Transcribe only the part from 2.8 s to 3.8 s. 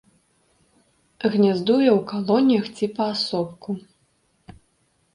паасобку.